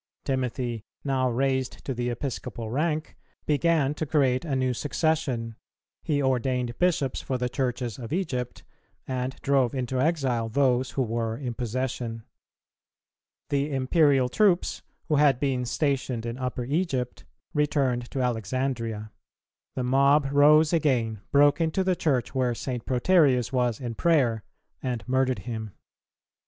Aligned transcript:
[318:2] 0.21 0.25
Timothy, 0.25 0.83
now 1.03 1.29
raised 1.29 1.85
to 1.85 1.93
the 1.93 2.09
Episcopal 2.09 2.71
rank, 2.71 3.15
began 3.45 3.93
to 3.93 4.07
create 4.07 4.43
a 4.43 4.55
new 4.55 4.73
succession; 4.73 5.55
he 6.01 6.23
ordained 6.23 6.75
Bishops 6.79 7.21
for 7.21 7.37
the 7.37 7.47
Churches 7.47 7.99
of 7.99 8.11
Egypt, 8.11 8.63
and 9.07 9.35
drove 9.43 9.75
into 9.75 10.01
exile 10.01 10.49
those 10.49 10.89
who 10.93 11.03
were 11.03 11.37
in 11.37 11.53
possession. 11.53 12.23
The 13.49 13.71
Imperial 13.71 14.27
troops, 14.27 14.81
who 15.07 15.17
had 15.17 15.39
been 15.39 15.65
stationed 15.65 16.25
in 16.25 16.39
Upper 16.39 16.65
Egypt, 16.65 17.23
returned 17.53 18.09
to 18.09 18.21
Alexandria; 18.23 19.11
the 19.75 19.83
mob 19.83 20.29
rose 20.31 20.73
again, 20.73 21.21
broke 21.31 21.61
into 21.61 21.83
the 21.83 21.95
Church, 21.95 22.33
where 22.33 22.55
St. 22.55 22.87
Proterius 22.87 23.53
was 23.53 23.79
in 23.79 23.93
prayer, 23.93 24.43
and 24.81 25.07
murdered 25.07 25.41
him. 25.45 25.73